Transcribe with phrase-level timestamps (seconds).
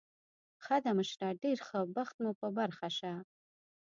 [0.63, 3.13] ښه ده، مشره، ډېر ښه بخت مو په برخه شه.